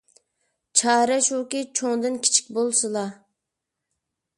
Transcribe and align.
چارە 0.81 1.19
شۇكى، 1.27 1.61
چوڭدىن 1.81 2.19
كىچىك 2.25 2.51
بولسىلا. 2.59 3.09